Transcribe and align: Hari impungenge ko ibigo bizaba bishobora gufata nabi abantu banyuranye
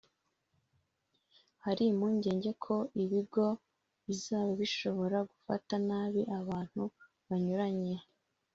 Hari 1.63 1.83
impungenge 1.91 2.51
ko 2.63 2.75
ibigo 3.03 3.45
bizaba 4.07 4.51
bishobora 4.61 5.17
gufata 5.29 5.73
nabi 5.87 6.21
abantu 6.39 6.83
banyuranye 7.27 7.95